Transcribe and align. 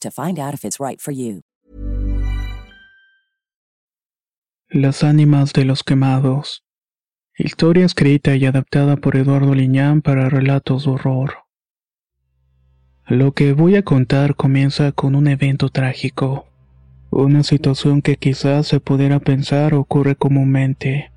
to 0.00 0.10
find 0.10 0.38
out 0.38 0.54
if 0.54 0.64
it's 0.64 0.80
right 0.80 1.00
for 1.00 1.12
you. 1.12 1.42
Las 4.68 5.04
ánimas 5.04 5.52
de 5.52 5.64
los 5.64 5.84
quemados. 5.84 6.64
Historia 7.38 7.84
escrita 7.84 8.34
y 8.34 8.46
adaptada 8.46 8.96
por 8.96 9.16
Eduardo 9.16 9.54
Liñán 9.54 10.02
para 10.02 10.28
relatos 10.28 10.84
de 10.84 10.90
horror. 10.90 11.34
Lo 13.06 13.32
que 13.32 13.52
voy 13.52 13.76
a 13.76 13.82
contar 13.82 14.34
comienza 14.34 14.90
con 14.90 15.14
un 15.14 15.28
evento 15.28 15.68
trágico. 15.68 16.48
Una 17.10 17.44
situación 17.44 18.02
que 18.02 18.16
quizás 18.16 18.66
se 18.66 18.80
pudiera 18.80 19.20
pensar 19.20 19.74
ocurre 19.74 20.16
comúnmente. 20.16 21.12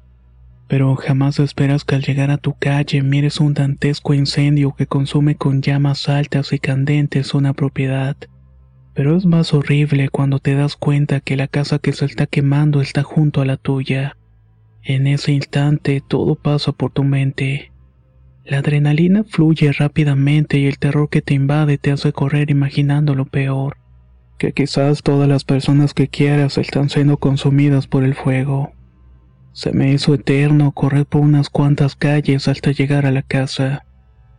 Pero 0.67 0.95
jamás 0.95 1.39
esperas 1.39 1.85
que 1.85 1.95
al 1.95 2.03
llegar 2.03 2.29
a 2.29 2.37
tu 2.37 2.53
calle 2.53 3.02
mires 3.02 3.39
un 3.39 3.55
dantesco 3.55 4.13
incendio 4.13 4.75
que 4.75 4.85
consume 4.85 5.35
con 5.35 5.63
llamas 5.63 6.07
altas 6.07 6.53
y 6.53 6.59
candentes 6.59 7.33
una 7.33 7.53
propiedad. 7.53 8.15
Pero 9.00 9.16
es 9.16 9.25
más 9.25 9.53
horrible 9.53 10.09
cuando 10.09 10.39
te 10.39 10.55
das 10.55 10.75
cuenta 10.75 11.22
que 11.22 11.38
la 11.38 11.47
casa 11.47 11.80
que 11.80 11.94
se 11.94 12.03
está 12.03 12.25
quemando 12.25 12.81
está 12.81 13.02
junto 13.02 13.39
a 13.39 13.45
la 13.45 13.55
tuya. 13.55 14.17
En 14.83 15.08
ese 15.08 15.31
instante 15.31 16.03
todo 16.05 16.36
pasa 16.36 16.73
por 16.73 16.92
tu 16.92 17.05
mente. 17.05 17.72
La 18.44 18.58
adrenalina 18.58 19.23
fluye 19.23 19.72
rápidamente 19.72 20.58
y 20.58 20.66
el 20.66 20.80
terror 20.80 21.08
que 21.09 21.22
te 21.22 21.33
invade 21.33 21.77
te 21.77 21.94
hace 21.94 22.11
correr 22.11 22.52
imaginando 22.52 23.16
lo 23.16 23.23
peor. 23.23 23.77
Que 24.38 24.52
quizás 24.52 25.02
todas 25.02 25.30
las 25.30 25.45
personas 25.45 25.94
que 25.94 26.09
quieras 26.09 26.58
están 26.58 26.89
siendo 26.89 27.16
consumidas 27.16 27.88
por 27.88 28.03
el 28.03 28.16
fuego. 28.16 28.73
Se 29.53 29.72
me 29.72 29.94
hizo 29.94 30.14
eterno 30.14 30.73
correr 30.73 31.05
por 31.05 31.22
unas 31.22 31.50
cuantas 31.50 31.95
calles 31.95 32.50
hasta 32.50 32.72
llegar 32.72 33.05
a 33.05 33.11
la 33.11 33.22
casa. 33.22 33.86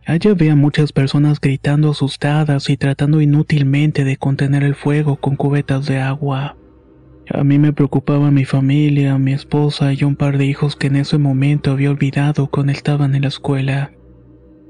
Allá 0.05 0.31
había 0.31 0.55
muchas 0.55 0.91
personas 0.91 1.39
gritando 1.39 1.91
asustadas 1.91 2.69
y 2.69 2.77
tratando 2.77 3.21
inútilmente 3.21 4.03
de 4.03 4.17
contener 4.17 4.63
el 4.63 4.75
fuego 4.75 5.17
con 5.17 5.35
cubetas 5.35 5.85
de 5.85 5.99
agua. 5.99 6.57
A 7.29 7.43
mí 7.43 7.59
me 7.59 7.71
preocupaba 7.71 8.31
mi 8.31 8.43
familia, 8.43 9.17
mi 9.17 9.31
esposa 9.31 9.93
y 9.93 10.03
un 10.03 10.15
par 10.15 10.37
de 10.37 10.45
hijos 10.45 10.75
que 10.75 10.87
en 10.87 10.95
ese 10.97 11.17
momento 11.17 11.71
había 11.71 11.91
olvidado 11.91 12.47
cuando 12.47 12.71
estaban 12.71 13.15
en 13.15 13.21
la 13.21 13.27
escuela. 13.27 13.91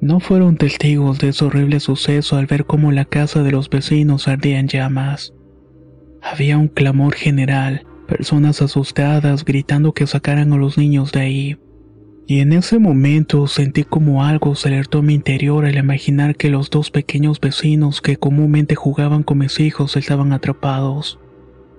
No 0.02 0.20
fueron 0.20 0.58
testigos 0.58 1.20
de 1.20 1.30
ese 1.30 1.46
horrible 1.46 1.80
suceso 1.80 2.36
al 2.38 2.48
ver 2.48 2.66
cómo 2.66 2.92
la 2.92 3.06
casa 3.06 3.42
de 3.42 3.52
los 3.52 3.70
vecinos 3.70 4.28
ardía 4.28 4.60
en 4.60 4.68
llamas. 4.68 5.34
Había 6.22 6.58
un 6.58 6.68
clamor 6.68 7.14
general, 7.14 7.86
personas 8.08 8.62
asustadas 8.62 9.46
gritando 9.46 9.94
que 9.94 10.08
sacaran 10.08 10.54
a 10.54 10.58
los 10.58 10.78
niños 10.78 11.12
de 11.12 11.20
ahí. 11.22 11.58
Y 12.28 12.40
en 12.40 12.54
ese 12.54 12.80
momento 12.80 13.48
sentí 13.48 13.84
como 13.84 14.24
algo 14.24 14.56
se 14.56 14.70
alertó 14.70 15.00
a 15.00 15.02
mi 15.02 15.14
interior 15.14 15.66
al 15.66 15.78
imaginar 15.78 16.36
que 16.36 16.50
los 16.50 16.70
dos 16.70 16.92
pequeños 16.92 17.42
vecinos 17.42 18.02
que 18.02 18.18
comúnmente 18.18 18.76
jugaban 18.76 19.24
con 19.24 19.40
mis 19.40 19.60
hijos 19.60 19.98
estaban 19.98 20.32
atrapados. 20.32 21.20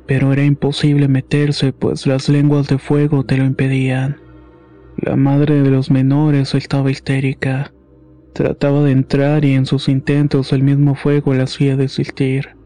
Pero 0.06 0.32
era 0.32 0.44
imposible 0.44 1.08
meterse 1.08 1.72
pues 1.72 2.06
las 2.06 2.28
lenguas 2.28 2.69
de 2.69 2.78
fuego 2.78 3.25
te 3.25 3.36
lo 3.36 3.44
impedían. 3.44 4.20
La 4.97 5.16
madre 5.16 5.62
de 5.62 5.70
los 5.70 5.91
menores 5.91 6.54
estaba 6.54 6.91
histérica. 6.91 7.72
Trataba 8.34 8.82
de 8.82 8.92
entrar 8.92 9.44
y 9.44 9.54
en 9.54 9.66
sus 9.66 9.88
intentos 9.88 10.53
el 10.53 10.62
mismo 10.62 10.94
fuego 10.94 11.34
la 11.34 11.44
hacía 11.44 11.76
desistir. 11.76 12.56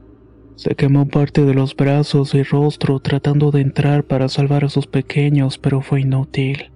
Se 0.57 0.75
quemó 0.75 1.07
parte 1.07 1.45
de 1.45 1.55
los 1.55 1.77
brazos 1.77 2.35
y 2.35 2.43
rostro 2.43 2.99
tratando 3.01 3.51
de 3.51 3.61
entrar 3.61 4.05
para 4.05 4.29
salvar 4.29 4.65
a 4.65 4.71
sus 4.71 4.87
pequeños, 4.87 5.59
pero 5.59 5.83
fue 5.83 6.01
inútil. 6.01 6.71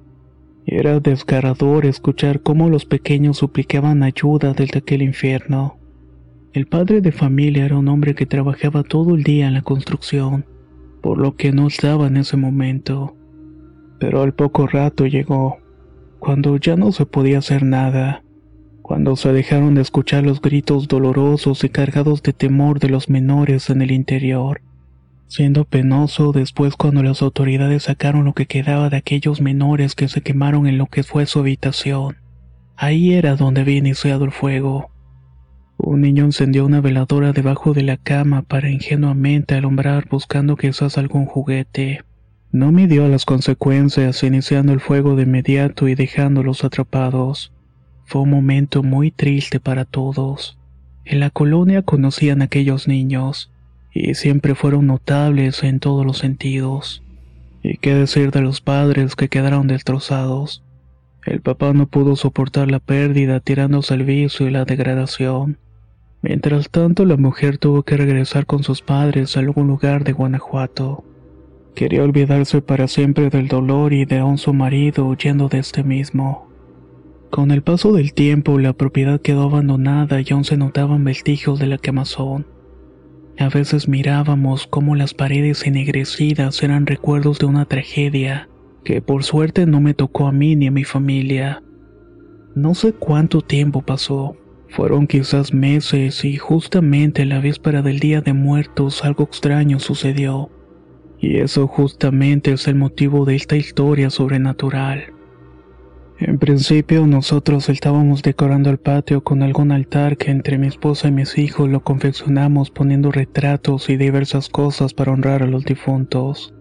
Era 0.66 1.00
desgarrador 1.00 1.87
escuchar 1.87 2.43
cómo 2.43 2.69
los 2.69 2.84
pequeños 2.84 3.38
suplicaban 3.38 4.03
ayuda 4.03 4.53
desde 4.53 4.78
aquel 4.78 5.03
infierno. 5.03 5.78
El 6.53 6.66
padre 6.66 7.00
de 7.00 7.12
familia 7.12 7.65
era 7.65 7.78
un 7.78 7.88
hombre 7.88 8.15
que 8.15 8.26
trabajaba 8.26 8.82
todo 8.82 9.15
el 9.15 9.22
día 9.22 9.48
en 9.48 9.54
la 9.54 9.62
construcción, 9.62 10.44
por 11.03 11.19
lo 11.19 11.37
que 11.37 11.53
no 11.53 11.66
estaba 11.66 12.06
en 12.06 12.19
ese 12.19 12.37
momento. 12.37 13.16
Pero 13.98 14.22
al 14.22 14.34
poco 14.34 14.66
rato 14.66 15.06
llegó, 15.06 15.59
cuando 16.19 16.56
ya 16.56 16.77
no 16.77 16.92
se 16.92 17.06
podía 17.06 17.38
hacer 17.38 17.62
nada, 17.62 18.22
cuando 18.82 19.16
se 19.16 19.32
dejaron 19.32 19.75
de 19.75 19.82
escuchar 19.82 20.25
los 20.25 20.41
gritos 20.41 20.88
dolorosos 20.88 21.65
y 21.65 21.69
cargados 21.69 22.22
de 22.22 22.32
temor 22.32 22.81
de 22.81 22.88
los 22.91 23.09
menores 23.09 23.71
en 23.71 23.82
el 23.82 23.91
interior 23.92 24.60
siendo 25.30 25.64
penoso 25.64 26.32
después 26.32 26.74
cuando 26.74 27.04
las 27.04 27.22
autoridades 27.22 27.84
sacaron 27.84 28.24
lo 28.24 28.34
que 28.34 28.46
quedaba 28.46 28.91
de 28.91 28.96
aquellos 28.96 29.41
menores 29.41 29.94
que 29.94 30.08
se 30.08 30.22
quemaron 30.22 30.66
en 30.66 30.76
lo 30.76 30.86
que 30.86 31.04
fue 31.04 31.24
su 31.24 31.38
habitación. 31.38 32.16
Ahí 32.76 33.14
era 33.14 33.36
donde 33.36 33.60
había 33.60 33.76
iniciado 33.76 34.24
el 34.24 34.32
fuego. 34.32 34.91
Un 35.78 36.00
niño 36.00 36.24
encendió 36.24 36.66
una 36.66 36.80
veladora 36.80 37.32
debajo 37.32 37.74
de 37.74 37.84
la 37.84 37.96
cama 37.96 38.42
para 38.42 38.70
ingenuamente 38.70 39.54
alumbrar 39.54 40.08
buscando 40.10 40.56
quizás 40.56 40.98
algún 40.98 41.26
juguete. 41.26 42.02
No 42.50 42.72
midió 42.72 43.06
las 43.06 43.24
consecuencias 43.24 44.24
iniciando 44.24 44.72
el 44.72 44.80
fuego 44.80 45.14
de 45.14 45.22
inmediato 45.22 45.86
y 45.86 45.94
dejándolos 45.94 46.64
atrapados. 46.64 47.52
Fue 48.04 48.22
un 48.22 48.30
momento 48.30 48.82
muy 48.82 49.12
triste 49.12 49.60
para 49.60 49.84
todos. 49.84 50.58
En 51.04 51.20
la 51.20 51.30
colonia 51.30 51.82
conocían 51.82 52.42
a 52.42 52.47
aquellos 52.47 52.88
niños 52.88 53.49
y 53.92 54.14
siempre 54.14 54.54
fueron 54.54 54.86
notables 54.86 55.62
en 55.62 55.80
todos 55.80 56.06
los 56.06 56.18
sentidos. 56.18 57.02
Y 57.62 57.76
qué 57.76 57.94
decir 57.94 58.30
de 58.30 58.40
los 58.40 58.60
padres 58.60 59.16
que 59.16 59.28
quedaron 59.28 59.66
destrozados. 59.66 60.62
El 61.26 61.40
papá 61.40 61.72
no 61.72 61.86
pudo 61.86 62.16
soportar 62.16 62.70
la 62.70 62.78
pérdida 62.78 63.40
tirándose 63.40 63.92
al 63.94 64.04
vicio 64.04 64.46
y 64.46 64.50
la 64.50 64.64
degradación. 64.64 65.58
Mientras 66.22 66.70
tanto, 66.70 67.04
la 67.04 67.16
mujer 67.16 67.58
tuvo 67.58 67.82
que 67.82 67.96
regresar 67.96 68.46
con 68.46 68.62
sus 68.62 68.82
padres 68.82 69.36
a 69.36 69.40
algún 69.40 69.66
lugar 69.66 70.04
de 70.04 70.12
Guanajuato. 70.12 71.04
Quería 71.74 72.02
olvidarse 72.02 72.62
para 72.62 72.88
siempre 72.88 73.30
del 73.30 73.48
dolor 73.48 73.92
y 73.92 74.04
de 74.04 74.22
su 74.36 74.52
marido 74.52 75.06
huyendo 75.06 75.48
de 75.48 75.58
este 75.58 75.82
mismo. 75.82 76.48
Con 77.30 77.50
el 77.50 77.62
paso 77.62 77.92
del 77.92 78.12
tiempo, 78.12 78.58
la 78.58 78.72
propiedad 78.72 79.20
quedó 79.20 79.44
abandonada 79.44 80.20
y 80.20 80.26
aún 80.32 80.44
se 80.44 80.56
notaban 80.56 81.04
vestigios 81.04 81.58
de 81.58 81.66
la 81.66 81.78
quemazón. 81.78 82.46
A 83.40 83.48
veces 83.48 83.88
mirábamos 83.88 84.66
cómo 84.66 84.94
las 84.96 85.14
paredes 85.14 85.66
ennegrecidas 85.66 86.62
eran 86.62 86.84
recuerdos 86.84 87.38
de 87.38 87.47
una 87.47 87.65
tragedia 87.65 88.50
que 88.84 89.00
por 89.00 89.24
suerte 89.24 89.65
no 89.65 89.80
me 89.80 89.94
tocó 89.94 90.26
a 90.26 90.32
mí 90.32 90.56
ni 90.56 90.66
a 90.66 90.70
mi 90.70 90.84
familia. 90.84 91.62
No 92.54 92.74
sé 92.74 92.92
cuánto 92.92 93.41
tiempo 93.41 93.80
pasó. 93.80 94.36
Fueron 94.68 95.06
quizás 95.06 95.54
meses 95.54 96.22
y 96.22 96.36
justamente 96.36 97.24
la 97.24 97.41
víspera 97.41 97.80
del 97.80 97.98
Día 97.98 98.20
de 98.20 98.34
Muertos 98.34 99.03
algo 99.06 99.24
extraño 99.24 99.78
sucedió. 99.78 100.50
Y 101.18 101.38
eso 101.38 101.66
justamente 101.66 102.53
es 102.53 102.68
el 102.68 102.74
motivo 102.74 103.24
de 103.24 103.36
esta 103.36 103.56
historia 103.56 104.10
sobrenatural. 104.10 105.15
En 106.22 106.38
principio 106.38 107.06
nosotros 107.06 107.70
estábamos 107.70 108.22
decorando 108.22 108.68
el 108.68 108.76
patio 108.76 109.24
con 109.24 109.42
algún 109.42 109.72
altar 109.72 110.18
que 110.18 110.30
entre 110.30 110.58
mi 110.58 110.66
esposa 110.66 111.08
y 111.08 111.12
mis 111.12 111.38
hijos 111.38 111.70
lo 111.70 111.80
confeccionamos 111.80 112.70
poniendo 112.70 113.10
retratos 113.10 113.88
y 113.88 113.96
diversas 113.96 114.50
cosas 114.50 114.92
para 114.92 115.12
honrar 115.12 115.42
a 115.42 115.46
los 115.46 115.64
difuntos. 115.64 116.52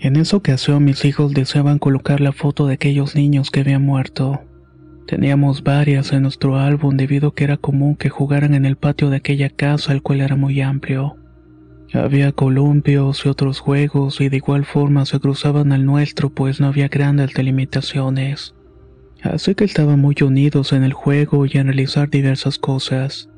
En 0.00 0.16
esa 0.16 0.36
ocasión 0.36 0.84
mis 0.84 1.04
hijos 1.04 1.34
deseaban 1.34 1.78
colocar 1.78 2.20
la 2.20 2.32
foto 2.32 2.66
de 2.66 2.74
aquellos 2.74 3.14
niños 3.14 3.52
que 3.52 3.60
habían 3.60 3.82
muerto. 3.82 4.40
Teníamos 5.06 5.62
varias 5.62 6.12
en 6.12 6.22
nuestro 6.22 6.56
álbum 6.56 6.96
debido 6.96 7.28
a 7.28 7.34
que 7.36 7.44
era 7.44 7.58
común 7.58 7.94
que 7.94 8.08
jugaran 8.08 8.54
en 8.54 8.64
el 8.64 8.74
patio 8.74 9.08
de 9.08 9.18
aquella 9.18 9.50
casa 9.50 9.92
el 9.92 10.02
cual 10.02 10.20
era 10.20 10.34
muy 10.34 10.60
amplio. 10.60 11.14
Había 11.92 12.32
columpios 12.32 13.24
y 13.24 13.28
otros 13.28 13.60
juegos 13.60 14.20
y 14.20 14.30
de 14.30 14.38
igual 14.38 14.64
forma 14.64 15.06
se 15.06 15.20
cruzaban 15.20 15.70
al 15.70 15.86
nuestro 15.86 16.30
pues 16.30 16.60
no 16.60 16.66
había 16.66 16.88
grandes 16.88 17.32
delimitaciones. 17.34 18.55
Así 19.32 19.54
que 19.54 19.64
estaban 19.64 20.00
muy 20.00 20.16
unidos 20.22 20.72
en 20.72 20.84
el 20.84 20.92
juego 20.92 21.46
y 21.46 21.50
en 21.54 21.66
realizar 21.66 22.10
diversas 22.10 22.58
cosas. 22.58 23.28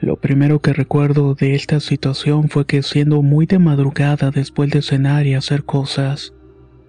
Lo 0.00 0.16
primero 0.16 0.60
que 0.60 0.72
recuerdo 0.72 1.34
de 1.34 1.54
esta 1.54 1.80
situación 1.80 2.48
fue 2.48 2.64
que 2.64 2.82
siendo 2.82 3.20
muy 3.22 3.46
de 3.46 3.58
madrugada 3.58 4.30
después 4.30 4.70
de 4.70 4.82
cenar 4.82 5.26
y 5.26 5.34
hacer 5.34 5.64
cosas, 5.64 6.32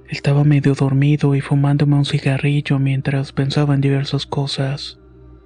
estaba 0.07 0.43
medio 0.43 0.75
dormido 0.75 1.35
y 1.35 1.41
fumándome 1.41 1.95
un 1.95 2.05
cigarrillo 2.05 2.79
mientras 2.79 3.31
pensaba 3.31 3.75
en 3.75 3.81
diversas 3.81 4.25
cosas. 4.25 4.99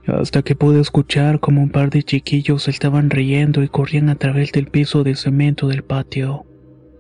Hasta 0.08 0.44
que 0.44 0.56
pude 0.56 0.80
escuchar 0.80 1.40
como 1.40 1.64
un 1.64 1.70
par 1.70 1.90
de 1.90 2.04
chiquillos 2.04 2.68
estaban 2.68 3.10
riendo 3.10 3.64
y 3.64 3.68
corrían 3.68 4.10
a 4.10 4.16
través 4.16 4.52
del 4.52 4.68
piso 4.68 5.04
de 5.04 5.16
cemento 5.16 5.68
del 5.68 5.84
patio. 5.84 6.46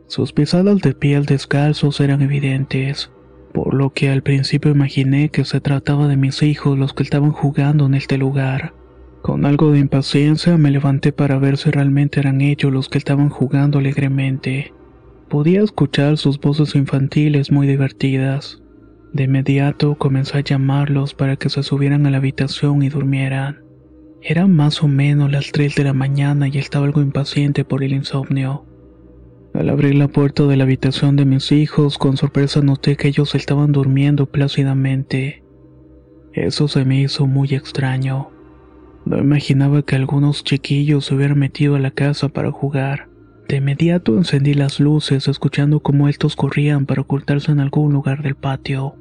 Sus 0.07 0.33
pisadas 0.33 0.81
de 0.81 0.93
piel 0.93 1.25
descalzos 1.25 1.99
eran 1.99 2.21
evidentes, 2.21 3.11
por 3.55 3.73
lo 3.73 3.93
que 3.93 4.09
al 4.09 4.21
principio 4.21 4.69
imaginé 4.69 5.29
que 5.29 5.45
se 5.45 5.61
trataba 5.61 6.09
de 6.09 6.17
mis 6.17 6.43
hijos 6.43 6.77
los 6.77 6.93
que 6.93 7.03
estaban 7.03 7.31
jugando 7.31 7.85
en 7.85 7.93
este 7.93 8.17
lugar. 8.17 8.73
Con 9.21 9.45
algo 9.45 9.71
de 9.71 9.79
impaciencia 9.79 10.57
me 10.57 10.71
levanté 10.71 11.13
para 11.13 11.39
ver 11.39 11.55
si 11.55 11.71
realmente 11.71 12.19
eran 12.19 12.41
ellos 12.41 12.73
los 12.73 12.89
que 12.89 12.97
estaban 12.97 13.29
jugando 13.29 13.79
alegremente. 13.79 14.73
Podía 15.29 15.63
escuchar 15.63 16.17
sus 16.17 16.37
voces 16.37 16.75
infantiles 16.75 17.49
muy 17.49 17.65
divertidas. 17.65 18.61
De 19.13 19.23
inmediato 19.23 19.95
comencé 19.95 20.37
a 20.37 20.41
llamarlos 20.41 21.13
para 21.13 21.37
que 21.37 21.49
se 21.49 21.63
subieran 21.63 22.05
a 22.05 22.11
la 22.11 22.17
habitación 22.17 22.83
y 22.83 22.89
durmieran. 22.89 23.63
Eran 24.21 24.53
más 24.53 24.83
o 24.83 24.89
menos 24.89 25.31
las 25.31 25.53
3 25.53 25.75
de 25.75 25.85
la 25.85 25.93
mañana 25.93 26.49
y 26.49 26.57
estaba 26.57 26.87
algo 26.87 26.99
impaciente 26.99 27.63
por 27.63 27.85
el 27.85 27.93
insomnio. 27.93 28.65
Al 29.57 29.69
abrir 29.69 29.95
la 29.95 30.09
puerta 30.09 30.43
de 30.43 30.57
la 30.57 30.65
habitación 30.65 31.15
de 31.15 31.23
mis 31.23 31.53
hijos, 31.53 31.97
con 31.97 32.17
sorpresa 32.17 32.61
noté 32.61 32.97
que 32.97 33.07
ellos 33.07 33.35
estaban 33.35 33.71
durmiendo 33.71 34.25
plácidamente. 34.25 35.43
Eso 36.33 36.67
se 36.67 36.83
me 36.83 36.99
hizo 36.99 37.25
muy 37.25 37.53
extraño. 37.53 38.31
No 39.05 39.17
imaginaba 39.17 39.81
que 39.81 39.95
algunos 39.95 40.43
chiquillos 40.43 41.05
se 41.05 41.15
hubieran 41.15 41.39
metido 41.39 41.75
a 41.75 41.79
la 41.79 41.91
casa 41.91 42.27
para 42.27 42.51
jugar. 42.51 43.07
De 43.47 43.57
inmediato 43.57 44.17
encendí 44.17 44.55
las 44.55 44.81
luces, 44.81 45.29
escuchando 45.29 45.79
cómo 45.79 46.09
estos 46.09 46.35
corrían 46.35 46.85
para 46.85 47.03
ocultarse 47.03 47.53
en 47.53 47.61
algún 47.61 47.93
lugar 47.93 48.23
del 48.23 48.35
patio. 48.35 48.95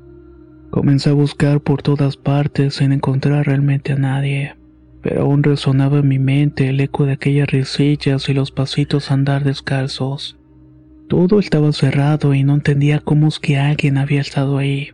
Comencé 0.70 1.10
a 1.10 1.14
buscar 1.14 1.62
por 1.62 1.82
todas 1.82 2.16
partes 2.16 2.74
sin 2.74 2.92
encontrar 2.92 3.46
realmente 3.46 3.92
a 3.92 3.96
nadie, 3.96 4.54
pero 5.02 5.22
aún 5.22 5.42
resonaba 5.42 5.98
en 5.98 6.06
mi 6.06 6.20
mente 6.20 6.68
el 6.68 6.78
eco 6.78 7.06
de 7.06 7.14
aquellas 7.14 7.48
risillas 7.48 8.28
y 8.28 8.34
los 8.34 8.52
pasitos 8.52 9.10
a 9.10 9.14
andar 9.14 9.42
descalzos. 9.42 10.38
Todo 11.06 11.38
estaba 11.38 11.70
cerrado 11.72 12.32
y 12.32 12.44
no 12.44 12.54
entendía 12.54 13.00
cómo 13.00 13.28
es 13.28 13.38
que 13.38 13.58
alguien 13.58 13.98
había 13.98 14.22
estado 14.22 14.56
ahí. 14.56 14.94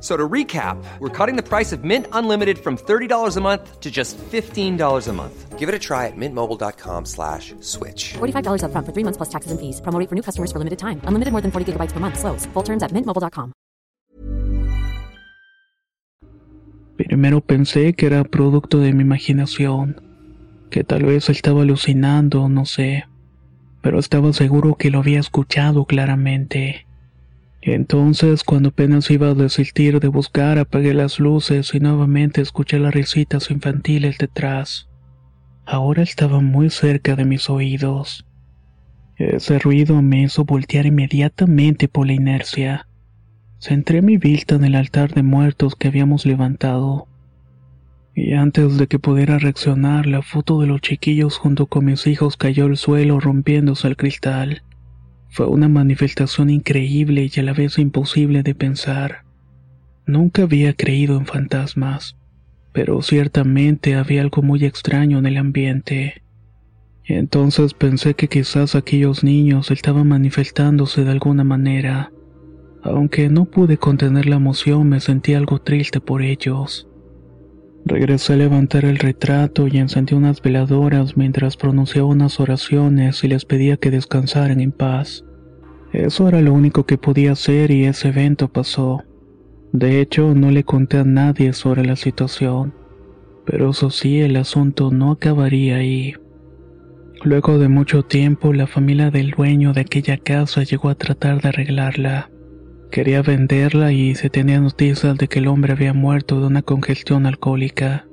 So 0.00 0.16
to 0.16 0.28
recap, 0.28 0.76
we're 1.00 1.08
cutting 1.08 1.34
the 1.34 1.42
price 1.42 1.72
of 1.72 1.82
Mint 1.82 2.06
Unlimited 2.12 2.58
from 2.58 2.76
$30 2.76 3.36
a 3.36 3.40
month 3.40 3.80
to 3.80 3.90
just 3.90 4.16
$15 4.30 5.08
a 5.08 5.12
month. 5.12 5.58
Give 5.58 5.68
it 5.68 5.74
a 5.74 5.78
try 5.78 6.06
at 6.06 6.16
mintmobile.com 6.16 7.04
slash 7.04 7.52
switch. 7.60 8.14
$45 8.18 8.62
up 8.62 8.70
front 8.70 8.86
for 8.86 8.92
three 8.92 9.02
months 9.02 9.16
plus 9.16 9.28
taxes 9.28 9.50
and 9.50 9.58
fees. 9.58 9.80
Promo 9.80 9.98
rate 9.98 10.08
for 10.08 10.14
new 10.14 10.22
customers 10.22 10.52
for 10.52 10.58
limited 10.58 10.78
time. 10.78 11.00
Unlimited 11.02 11.32
more 11.32 11.40
than 11.40 11.50
40 11.50 11.72
gigabytes 11.72 11.90
per 11.90 11.98
month. 11.98 12.16
Slows. 12.16 12.46
Full 12.54 12.62
terms 12.62 12.84
at 12.84 12.92
mintmobile.com. 12.92 13.52
Primero 16.96 17.40
pensé 17.40 17.94
que 17.94 18.06
era 18.06 18.24
producto 18.24 18.80
de 18.80 18.92
mi 18.92 19.02
imaginación, 19.02 20.02
que 20.68 20.82
tal 20.82 21.04
vez 21.04 21.30
estaba 21.30 21.62
alucinando, 21.62 22.48
no 22.48 22.66
sé, 22.66 23.04
pero 23.82 24.00
estaba 24.00 24.32
seguro 24.32 24.74
que 24.74 24.90
lo 24.90 24.98
había 24.98 25.20
escuchado 25.20 25.84
claramente. 25.84 26.87
Entonces, 27.60 28.44
cuando 28.44 28.68
apenas 28.68 29.10
iba 29.10 29.28
a 29.28 29.34
desistir 29.34 30.00
de 30.00 30.08
buscar, 30.08 30.58
apagué 30.58 30.94
las 30.94 31.18
luces 31.18 31.74
y 31.74 31.80
nuevamente 31.80 32.40
escuché 32.40 32.78
las 32.78 32.94
risitas 32.94 33.50
infantiles 33.50 34.18
detrás. 34.18 34.88
Ahora 35.66 36.02
estaba 36.02 36.40
muy 36.40 36.70
cerca 36.70 37.16
de 37.16 37.24
mis 37.24 37.50
oídos. 37.50 38.24
Ese 39.16 39.58
ruido 39.58 40.00
me 40.00 40.22
hizo 40.22 40.44
voltear 40.44 40.86
inmediatamente 40.86 41.88
por 41.88 42.06
la 42.06 42.12
inercia. 42.12 42.86
Centré 43.58 44.00
mi 44.00 44.16
vista 44.16 44.54
en 44.54 44.64
el 44.64 44.76
altar 44.76 45.12
de 45.12 45.24
muertos 45.24 45.74
que 45.74 45.88
habíamos 45.88 46.24
levantado. 46.24 47.08
Y 48.14 48.34
antes 48.34 48.78
de 48.78 48.86
que 48.86 49.00
pudiera 49.00 49.38
reaccionar, 49.38 50.06
la 50.06 50.22
foto 50.22 50.60
de 50.60 50.68
los 50.68 50.80
chiquillos 50.80 51.36
junto 51.36 51.66
con 51.66 51.84
mis 51.84 52.06
hijos 52.06 52.36
cayó 52.36 52.66
al 52.66 52.76
suelo 52.76 53.18
rompiéndose 53.18 53.88
el 53.88 53.96
cristal. 53.96 54.62
Fue 55.28 55.46
una 55.46 55.68
manifestación 55.68 56.50
increíble 56.50 57.30
y 57.32 57.40
a 57.40 57.42
la 57.42 57.52
vez 57.52 57.78
imposible 57.78 58.42
de 58.42 58.54
pensar. 58.54 59.24
Nunca 60.06 60.42
había 60.42 60.72
creído 60.72 61.16
en 61.18 61.26
fantasmas, 61.26 62.16
pero 62.72 63.02
ciertamente 63.02 63.94
había 63.94 64.22
algo 64.22 64.42
muy 64.42 64.64
extraño 64.64 65.18
en 65.18 65.26
el 65.26 65.36
ambiente. 65.36 66.22
Entonces 67.04 67.74
pensé 67.74 68.14
que 68.14 68.28
quizás 68.28 68.74
aquellos 68.74 69.22
niños 69.22 69.70
estaban 69.70 70.08
manifestándose 70.08 71.04
de 71.04 71.10
alguna 71.10 71.44
manera. 71.44 72.10
Aunque 72.82 73.28
no 73.28 73.44
pude 73.44 73.76
contener 73.76 74.26
la 74.26 74.36
emoción, 74.36 74.88
me 74.88 75.00
sentí 75.00 75.34
algo 75.34 75.60
triste 75.60 76.00
por 76.00 76.22
ellos. 76.22 76.87
Regresé 77.84 78.34
a 78.34 78.36
levantar 78.36 78.84
el 78.84 78.98
retrato 78.98 79.66
y 79.66 79.78
encendí 79.78 80.14
unas 80.14 80.42
veladoras 80.42 81.16
mientras 81.16 81.56
pronunciaba 81.56 82.08
unas 82.08 82.38
oraciones 82.40 83.24
y 83.24 83.28
les 83.28 83.44
pedía 83.44 83.76
que 83.76 83.90
descansaran 83.90 84.60
en 84.60 84.72
paz. 84.72 85.24
Eso 85.92 86.28
era 86.28 86.42
lo 86.42 86.52
único 86.52 86.84
que 86.84 86.98
podía 86.98 87.32
hacer 87.32 87.70
y 87.70 87.84
ese 87.84 88.08
evento 88.08 88.48
pasó. 88.48 89.02
De 89.72 90.00
hecho, 90.00 90.34
no 90.34 90.50
le 90.50 90.64
conté 90.64 90.98
a 90.98 91.04
nadie 91.04 91.52
sobre 91.52 91.84
la 91.84 91.96
situación. 91.96 92.74
Pero 93.46 93.70
eso 93.70 93.90
sí, 93.90 94.20
el 94.20 94.36
asunto 94.36 94.90
no 94.90 95.12
acabaría 95.12 95.76
ahí. 95.76 96.14
Luego 97.24 97.58
de 97.58 97.68
mucho 97.68 98.02
tiempo, 98.02 98.52
la 98.52 98.66
familia 98.66 99.10
del 99.10 99.30
dueño 99.30 99.72
de 99.72 99.80
aquella 99.80 100.18
casa 100.18 100.62
llegó 100.62 100.90
a 100.90 100.94
tratar 100.94 101.40
de 101.40 101.48
arreglarla. 101.48 102.30
Quería 102.90 103.20
venderla 103.20 103.92
y 103.92 104.14
se 104.14 104.30
tenía 104.30 104.60
noticias 104.60 105.18
de 105.18 105.28
que 105.28 105.40
el 105.40 105.48
hombre 105.48 105.74
había 105.74 105.92
muerto 105.92 106.40
de 106.40 106.46
una 106.46 106.62
congestión 106.62 107.26
alcohólica. 107.26 108.06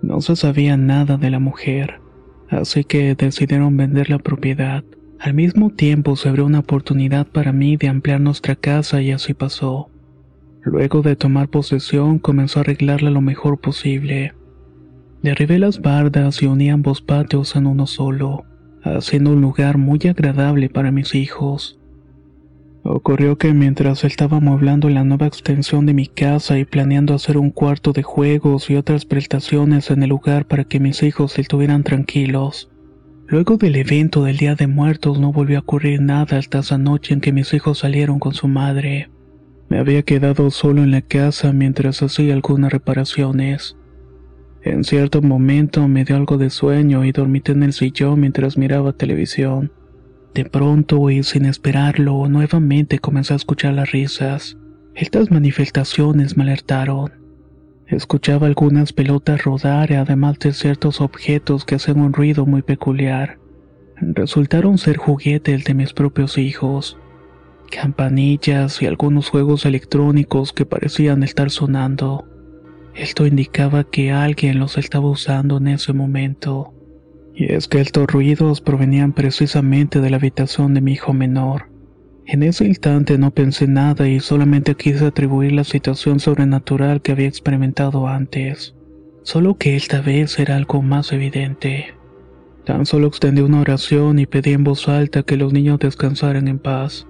No 0.00 0.20
se 0.20 0.36
sabía 0.36 0.76
nada 0.76 1.16
de 1.16 1.30
la 1.30 1.40
mujer, 1.40 2.00
así 2.48 2.84
que 2.84 3.14
decidieron 3.16 3.76
vender 3.76 4.08
la 4.08 4.18
propiedad. 4.18 4.84
Al 5.18 5.34
mismo 5.34 5.70
tiempo 5.70 6.14
se 6.14 6.28
abrió 6.28 6.46
una 6.46 6.60
oportunidad 6.60 7.26
para 7.26 7.52
mí 7.52 7.76
de 7.76 7.88
ampliar 7.88 8.20
nuestra 8.20 8.54
casa 8.54 9.02
y 9.02 9.10
así 9.10 9.34
pasó. 9.34 9.90
Luego 10.62 11.02
de 11.02 11.16
tomar 11.16 11.48
posesión 11.48 12.18
comenzó 12.18 12.60
a 12.60 12.62
arreglarla 12.62 13.10
lo 13.10 13.20
mejor 13.20 13.60
posible. 13.60 14.34
Derribé 15.22 15.58
las 15.58 15.80
bardas 15.80 16.42
y 16.42 16.46
uní 16.46 16.70
ambos 16.70 17.02
patios 17.02 17.56
en 17.56 17.66
uno 17.66 17.86
solo, 17.86 18.44
haciendo 18.82 19.32
un 19.32 19.40
lugar 19.40 19.78
muy 19.78 19.98
agradable 20.08 20.68
para 20.68 20.92
mis 20.92 21.14
hijos. 21.14 21.79
Ocurrió 22.82 23.36
que 23.36 23.52
mientras 23.52 24.04
estaba 24.04 24.38
amueblando 24.38 24.88
la 24.88 25.04
nueva 25.04 25.26
extensión 25.26 25.84
de 25.84 25.92
mi 25.92 26.06
casa 26.06 26.58
y 26.58 26.64
planeando 26.64 27.12
hacer 27.12 27.36
un 27.36 27.50
cuarto 27.50 27.92
de 27.92 28.02
juegos 28.02 28.70
y 28.70 28.76
otras 28.76 29.04
prestaciones 29.04 29.90
en 29.90 30.02
el 30.02 30.08
lugar 30.08 30.46
para 30.46 30.64
que 30.64 30.80
mis 30.80 31.02
hijos 31.02 31.38
estuvieran 31.38 31.82
tranquilos, 31.82 32.70
luego 33.26 33.58
del 33.58 33.76
evento 33.76 34.24
del 34.24 34.38
Día 34.38 34.54
de 34.54 34.66
Muertos 34.66 35.20
no 35.20 35.30
volvió 35.30 35.58
a 35.58 35.60
ocurrir 35.60 36.00
nada 36.00 36.38
hasta 36.38 36.60
esa 36.60 36.78
noche 36.78 37.12
en 37.12 37.20
que 37.20 37.32
mis 37.32 37.52
hijos 37.52 37.80
salieron 37.80 38.18
con 38.18 38.32
su 38.32 38.48
madre. 38.48 39.10
Me 39.68 39.78
había 39.78 40.02
quedado 40.02 40.50
solo 40.50 40.82
en 40.82 40.90
la 40.90 41.02
casa 41.02 41.52
mientras 41.52 42.02
hacía 42.02 42.32
algunas 42.32 42.72
reparaciones. 42.72 43.76
En 44.62 44.84
cierto 44.84 45.20
momento 45.20 45.86
me 45.86 46.04
dio 46.04 46.16
algo 46.16 46.38
de 46.38 46.48
sueño 46.48 47.04
y 47.04 47.12
dormí 47.12 47.42
en 47.44 47.62
el 47.62 47.72
sillón 47.74 48.20
mientras 48.20 48.56
miraba 48.56 48.94
televisión. 48.94 49.70
De 50.34 50.44
pronto 50.44 51.10
y 51.10 51.22
sin 51.24 51.44
esperarlo, 51.44 52.28
nuevamente 52.28 53.00
comencé 53.00 53.32
a 53.32 53.36
escuchar 53.36 53.74
las 53.74 53.90
risas. 53.90 54.56
Estas 54.94 55.30
manifestaciones 55.30 56.36
me 56.36 56.44
alertaron. 56.44 57.12
Escuchaba 57.88 58.46
algunas 58.46 58.92
pelotas 58.92 59.42
rodar, 59.42 59.92
además 59.92 60.38
de 60.38 60.52
ciertos 60.52 61.00
objetos 61.00 61.64
que 61.64 61.74
hacían 61.74 62.00
un 62.00 62.12
ruido 62.12 62.46
muy 62.46 62.62
peculiar. 62.62 63.38
Resultaron 63.96 64.78
ser 64.78 64.96
juguetes 64.96 65.64
de 65.64 65.74
mis 65.74 65.92
propios 65.92 66.38
hijos. 66.38 66.96
Campanillas 67.68 68.80
y 68.82 68.86
algunos 68.86 69.28
juegos 69.28 69.66
electrónicos 69.66 70.52
que 70.52 70.64
parecían 70.64 71.24
estar 71.24 71.50
sonando. 71.50 72.24
Esto 72.94 73.26
indicaba 73.26 73.84
que 73.84 74.12
alguien 74.12 74.60
los 74.60 74.78
estaba 74.78 75.08
usando 75.10 75.58
en 75.58 75.68
ese 75.68 75.92
momento. 75.92 76.72
Y 77.40 77.54
es 77.54 77.68
que 77.68 77.80
estos 77.80 78.06
ruidos 78.06 78.60
provenían 78.60 79.14
precisamente 79.14 80.02
de 80.02 80.10
la 80.10 80.18
habitación 80.18 80.74
de 80.74 80.82
mi 80.82 80.92
hijo 80.92 81.14
menor. 81.14 81.70
En 82.26 82.42
ese 82.42 82.66
instante 82.66 83.16
no 83.16 83.30
pensé 83.30 83.66
nada 83.66 84.06
y 84.10 84.20
solamente 84.20 84.74
quise 84.74 85.06
atribuir 85.06 85.52
la 85.52 85.64
situación 85.64 86.20
sobrenatural 86.20 87.00
que 87.00 87.12
había 87.12 87.28
experimentado 87.28 88.08
antes. 88.08 88.74
Solo 89.22 89.56
que 89.56 89.74
esta 89.74 90.02
vez 90.02 90.38
era 90.38 90.54
algo 90.54 90.82
más 90.82 91.12
evidente. 91.12 91.94
Tan 92.66 92.84
solo 92.84 93.06
extendí 93.06 93.40
una 93.40 93.62
oración 93.62 94.18
y 94.18 94.26
pedí 94.26 94.52
en 94.52 94.64
voz 94.64 94.86
alta 94.86 95.22
que 95.22 95.38
los 95.38 95.54
niños 95.54 95.78
descansaran 95.78 96.46
en 96.46 96.58
paz, 96.58 97.06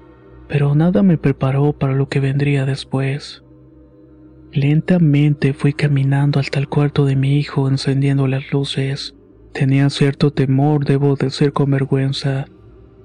pero 0.46 0.76
nada 0.76 1.02
me 1.02 1.18
preparó 1.18 1.72
para 1.72 1.94
lo 1.94 2.08
que 2.08 2.20
vendría 2.20 2.66
después. 2.66 3.42
Lentamente 4.52 5.54
fui 5.54 5.72
caminando 5.72 6.38
hasta 6.38 6.60
el 6.60 6.68
cuarto 6.68 7.04
de 7.04 7.16
mi 7.16 7.36
hijo 7.36 7.68
encendiendo 7.68 8.28
las 8.28 8.52
luces. 8.52 9.16
Tenía 9.52 9.90
cierto 9.90 10.32
temor, 10.32 10.84
debo 10.84 11.16
decir 11.16 11.52
con 11.52 11.70
vergüenza. 11.70 12.46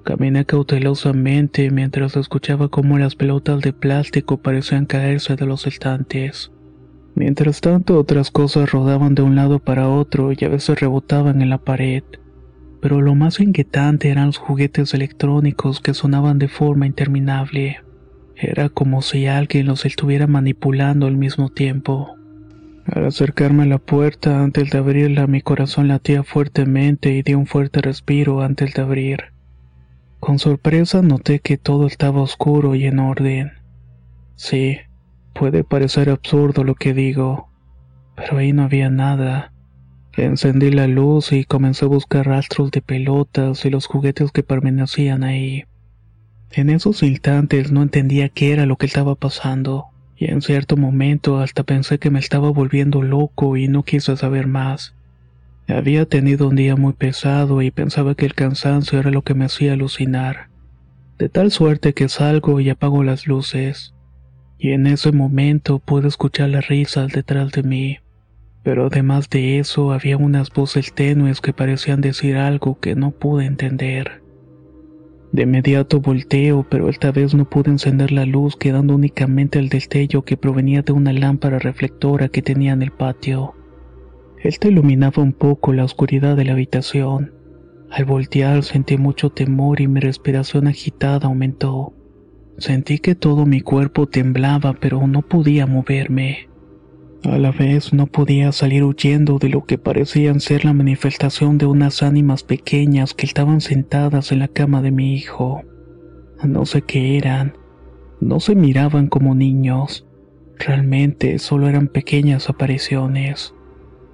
Caminé 0.04 0.44
cautelosamente 0.44 1.70
mientras 1.70 2.16
escuchaba 2.16 2.68
cómo 2.68 2.98
las 2.98 3.16
pelotas 3.16 3.60
de 3.62 3.72
plástico 3.72 4.36
parecían 4.36 4.86
caerse 4.86 5.34
de 5.34 5.46
los 5.46 5.66
estantes. 5.66 6.52
Mientras 7.16 7.60
tanto 7.60 7.98
otras 7.98 8.30
cosas 8.30 8.70
rodaban 8.70 9.16
de 9.16 9.22
un 9.22 9.34
lado 9.34 9.58
para 9.58 9.88
otro 9.88 10.30
y 10.32 10.44
a 10.44 10.48
veces 10.48 10.78
rebotaban 10.78 11.42
en 11.42 11.50
la 11.50 11.58
pared. 11.58 12.04
Pero 12.80 13.00
lo 13.00 13.16
más 13.16 13.40
inquietante 13.40 14.10
eran 14.10 14.26
los 14.26 14.36
juguetes 14.36 14.94
electrónicos 14.94 15.80
que 15.80 15.94
sonaban 15.94 16.38
de 16.38 16.46
forma 16.46 16.86
interminable. 16.86 17.78
Era 18.36 18.68
como 18.68 19.02
si 19.02 19.26
alguien 19.26 19.66
los 19.66 19.86
estuviera 19.86 20.26
manipulando 20.26 21.06
al 21.06 21.16
mismo 21.16 21.48
tiempo. 21.48 22.16
Al 22.86 23.04
acercarme 23.04 23.64
a 23.64 23.66
la 23.66 23.78
puerta 23.78 24.44
antes 24.44 24.70
de 24.70 24.78
abrirla 24.78 25.26
mi 25.26 25.40
corazón 25.40 25.88
latía 25.88 26.22
fuertemente 26.22 27.10
y 27.12 27.22
di 27.22 27.34
un 27.34 27.46
fuerte 27.46 27.80
respiro 27.80 28.42
antes 28.42 28.74
de 28.74 28.82
abrir. 28.82 29.32
Con 30.20 30.38
sorpresa 30.38 31.02
noté 31.02 31.40
que 31.40 31.58
todo 31.58 31.88
estaba 31.88 32.22
oscuro 32.22 32.76
y 32.76 32.86
en 32.86 33.00
orden. 33.00 33.52
Sí, 34.36 34.78
puede 35.34 35.64
parecer 35.64 36.10
absurdo 36.10 36.62
lo 36.62 36.76
que 36.76 36.94
digo, 36.94 37.48
pero 38.14 38.38
ahí 38.38 38.52
no 38.52 38.62
había 38.62 38.88
nada. 38.88 39.52
Encendí 40.16 40.70
la 40.70 40.86
luz 40.86 41.32
y 41.32 41.44
comencé 41.44 41.86
a 41.86 41.88
buscar 41.88 42.26
rastros 42.26 42.70
de 42.70 42.82
pelotas 42.82 43.64
y 43.64 43.70
los 43.70 43.86
juguetes 43.86 44.30
que 44.30 44.44
permanecían 44.44 45.24
ahí. 45.24 45.64
En 46.52 46.70
esos 46.70 47.02
instantes 47.02 47.72
no 47.72 47.82
entendía 47.82 48.28
qué 48.28 48.52
era 48.52 48.64
lo 48.64 48.76
que 48.76 48.86
estaba 48.86 49.16
pasando, 49.16 49.86
y 50.16 50.30
en 50.30 50.40
cierto 50.40 50.76
momento 50.76 51.38
hasta 51.38 51.62
pensé 51.62 51.98
que 51.98 52.10
me 52.10 52.18
estaba 52.18 52.50
volviendo 52.50 53.02
loco 53.02 53.56
y 53.56 53.68
no 53.68 53.82
quise 53.82 54.16
saber 54.16 54.46
más. 54.46 54.94
Había 55.68 56.06
tenido 56.06 56.48
un 56.48 56.56
día 56.56 56.76
muy 56.76 56.92
pesado 56.92 57.60
y 57.60 57.70
pensaba 57.70 58.14
que 58.14 58.24
el 58.24 58.34
cansancio 58.34 58.98
era 58.98 59.10
lo 59.10 59.22
que 59.22 59.34
me 59.34 59.44
hacía 59.44 59.72
alucinar. 59.72 60.48
De 61.18 61.28
tal 61.28 61.50
suerte 61.50 61.92
que 61.92 62.08
salgo 62.08 62.60
y 62.60 62.70
apago 62.70 63.02
las 63.02 63.26
luces. 63.26 63.94
Y 64.58 64.70
en 64.70 64.86
ese 64.86 65.12
momento 65.12 65.80
pude 65.80 66.08
escuchar 66.08 66.50
las 66.50 66.68
risas 66.68 67.12
detrás 67.12 67.52
de 67.52 67.62
mí. 67.62 67.98
Pero 68.62 68.86
además 68.86 69.28
de 69.28 69.58
eso 69.58 69.92
había 69.92 70.16
unas 70.16 70.50
voces 70.50 70.94
tenues 70.94 71.40
que 71.40 71.52
parecían 71.52 72.00
decir 72.00 72.36
algo 72.36 72.78
que 72.80 72.94
no 72.94 73.10
pude 73.10 73.44
entender. 73.44 74.22
De 75.32 75.42
inmediato 75.42 76.00
volteo, 76.00 76.66
pero 76.68 76.88
esta 76.88 77.10
vez 77.12 77.34
no 77.34 77.48
pude 77.48 77.70
encender 77.70 78.12
la 78.12 78.24
luz, 78.24 78.56
quedando 78.56 78.94
únicamente 78.94 79.58
el 79.58 79.68
destello 79.68 80.22
que 80.22 80.36
provenía 80.36 80.82
de 80.82 80.92
una 80.92 81.12
lámpara 81.12 81.58
reflectora 81.58 82.28
que 82.28 82.42
tenía 82.42 82.72
en 82.72 82.82
el 82.82 82.92
patio. 82.92 83.54
Esta 84.42 84.68
iluminaba 84.68 85.22
un 85.22 85.32
poco 85.32 85.72
la 85.72 85.84
oscuridad 85.84 86.36
de 86.36 86.44
la 86.44 86.52
habitación. 86.52 87.32
Al 87.90 88.04
voltear 88.04 88.62
sentí 88.62 88.96
mucho 88.96 89.30
temor 89.30 89.80
y 89.80 89.88
mi 89.88 90.00
respiración 90.00 90.66
agitada 90.66 91.28
aumentó. 91.28 91.92
Sentí 92.58 92.98
que 92.98 93.14
todo 93.14 93.44
mi 93.44 93.60
cuerpo 93.60 94.06
temblaba, 94.06 94.74
pero 94.80 95.06
no 95.06 95.22
podía 95.22 95.66
moverme. 95.66 96.48
A 97.28 97.38
la 97.38 97.50
vez 97.50 97.92
no 97.92 98.06
podía 98.06 98.52
salir 98.52 98.84
huyendo 98.84 99.38
de 99.40 99.48
lo 99.48 99.64
que 99.64 99.78
parecían 99.78 100.38
ser 100.38 100.64
la 100.64 100.72
manifestación 100.72 101.58
de 101.58 101.66
unas 101.66 102.04
ánimas 102.04 102.44
pequeñas 102.44 103.14
que 103.14 103.26
estaban 103.26 103.60
sentadas 103.60 104.30
en 104.30 104.38
la 104.38 104.46
cama 104.46 104.80
de 104.80 104.92
mi 104.92 105.14
hijo. 105.14 105.62
No 106.44 106.64
sé 106.66 106.82
qué 106.82 107.18
eran. 107.18 107.58
No 108.20 108.38
se 108.38 108.54
miraban 108.54 109.08
como 109.08 109.34
niños. 109.34 110.06
Realmente 110.56 111.40
solo 111.40 111.68
eran 111.68 111.88
pequeñas 111.88 112.48
apariciones. 112.48 113.54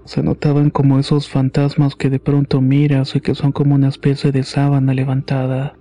Se 0.07 0.23
notaban 0.23 0.71
como 0.71 0.99
esos 0.99 1.29
fantasmas 1.29 1.97
que 1.97 2.09
de 2.09 2.19
pronto 2.19 2.63
miras 2.63 3.15
y 3.15 3.21
que 3.21 3.35
son 3.35 3.53
como 3.53 3.75
una 3.75 3.89
especie 3.89 4.33
de 4.33 4.43
sábana 4.43 4.95
levantada. 4.95 5.77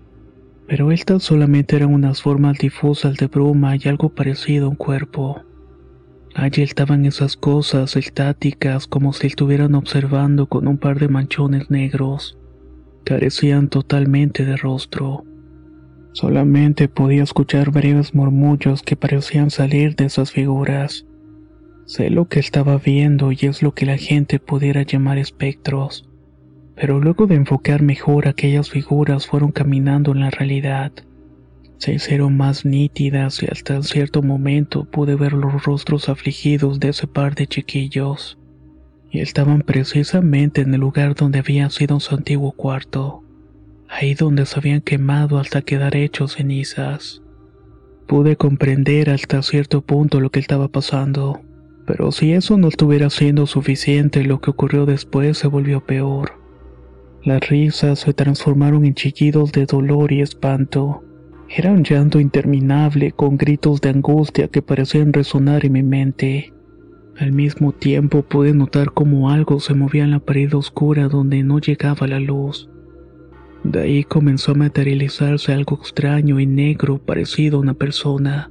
Pero 0.67 0.91
estas 0.91 1.23
solamente 1.23 1.77
eran 1.77 1.93
unas 1.93 2.21
formas 2.21 2.57
difusas 2.57 3.15
de 3.15 3.27
bruma 3.27 3.77
y 3.77 3.88
algo 3.88 4.09
parecido 4.09 4.65
a 4.65 4.69
un 4.69 4.75
cuerpo. 4.75 5.45
Allí 6.33 6.63
estaban 6.63 7.05
esas 7.05 7.35
cosas 7.35 7.97
estáticas 7.97 8.88
como 8.88 9.11
si 9.11 9.27
estuvieran 9.27 9.75
observando 9.75 10.47
con 10.47 10.67
un 10.67 10.77
par 10.77 11.00
de 11.00 11.09
manchones 11.09 11.69
negros. 11.69 12.38
Carecían 13.03 13.67
totalmente 13.67 14.45
de 14.45 14.55
rostro. 14.55 15.25
Solamente 16.13 16.88
podía 16.88 17.23
escuchar 17.23 17.71
breves 17.71 18.13
murmullos 18.13 18.81
que 18.81 18.95
parecían 18.95 19.50
salir 19.50 19.95
de 19.95 20.05
esas 20.05 20.31
figuras. 20.31 21.05
Sé 21.85 22.09
lo 22.09 22.27
que 22.27 22.39
estaba 22.39 22.77
viendo 22.77 23.31
y 23.31 23.39
es 23.41 23.61
lo 23.61 23.73
que 23.73 23.85
la 23.85 23.97
gente 23.97 24.39
pudiera 24.39 24.83
llamar 24.83 25.17
espectros. 25.17 26.09
Pero 26.75 27.00
luego 27.00 27.27
de 27.27 27.35
enfocar 27.35 27.81
mejor 27.81 28.27
aquellas 28.27 28.69
figuras 28.69 29.27
fueron 29.27 29.51
caminando 29.51 30.13
en 30.13 30.21
la 30.21 30.29
realidad 30.29 30.93
se 31.81 31.95
hicieron 31.95 32.38
más 32.38 32.63
nítidas 32.63 33.41
y 33.41 33.47
hasta 33.47 33.81
cierto 33.81 34.21
momento 34.21 34.85
pude 34.85 35.15
ver 35.15 35.33
los 35.33 35.63
rostros 35.63 36.09
afligidos 36.09 36.79
de 36.79 36.89
ese 36.89 37.07
par 37.07 37.33
de 37.33 37.47
chiquillos. 37.47 38.38
Y 39.09 39.19
estaban 39.19 39.63
precisamente 39.63 40.61
en 40.61 40.75
el 40.75 40.79
lugar 40.79 41.15
donde 41.15 41.39
había 41.39 41.67
sido 41.71 42.00
su 42.00 42.13
antiguo 42.13 42.51
cuarto, 42.51 43.23
ahí 43.89 44.13
donde 44.13 44.45
se 44.45 44.59
habían 44.59 44.81
quemado 44.81 45.39
hasta 45.39 45.63
quedar 45.63 45.95
hechos 45.95 46.33
cenizas. 46.33 47.23
Pude 48.05 48.35
comprender 48.35 49.09
hasta 49.09 49.41
cierto 49.41 49.81
punto 49.81 50.19
lo 50.19 50.29
que 50.29 50.39
estaba 50.39 50.67
pasando, 50.67 51.41
pero 51.88 52.11
si 52.11 52.31
eso 52.33 52.59
no 52.59 52.67
estuviera 52.67 53.09
siendo 53.09 53.47
suficiente, 53.47 54.23
lo 54.23 54.39
que 54.39 54.51
ocurrió 54.51 54.85
después 54.85 55.39
se 55.39 55.47
volvió 55.47 55.83
peor. 55.83 56.33
Las 57.23 57.50
risas 57.50 58.01
se 58.01 58.13
transformaron 58.13 58.85
en 58.85 58.93
chillidos 58.93 59.51
de 59.51 59.65
dolor 59.65 60.11
y 60.11 60.21
espanto 60.21 61.05
era 61.53 61.72
un 61.72 61.84
llanto 61.84 62.22
interminable 62.22 63.12
con 63.12 63.36
gritos 63.36 63.81
de 63.81 63.89
angustia 63.89 64.48
que 64.48 64.62
parecían 64.62 65.12
resonar 65.12 65.65
en 65.65 65.74
mi 65.74 65.84
mente. 65.84 66.53
Al 67.17 67.34
mismo 67.34 67.74
tiempo 67.74 68.22
pude 68.22 68.53
notar 68.53 68.93
como 68.93 69.29
algo 69.29 69.60
se 69.60 69.74
movía 69.74 70.05
en 70.05 70.12
la 70.12 70.20
pared 70.20 70.53
oscura 70.53 71.10
donde 71.10 71.43
no 71.43 71.60
llegaba 71.60 72.08
la 72.08 72.22
luz. 72.22 72.70
De 73.65 73.81
ahí 73.81 74.03
comenzó 74.05 74.53
a 74.53 74.55
materializarse 74.55 75.51
algo 75.51 75.75
extraño 75.75 76.39
y 76.39 76.46
negro 76.46 77.00
parecido 77.00 77.58
a 77.58 77.62
una 77.62 77.74
persona. 77.74 78.50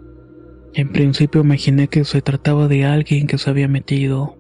En 0.75 0.91
principio 0.91 1.41
imaginé 1.41 1.89
que 1.89 2.05
se 2.05 2.21
trataba 2.21 2.69
de 2.69 2.85
alguien 2.85 3.27
que 3.27 3.39
se 3.39 3.49
había 3.49 3.67
metido, 3.67 4.37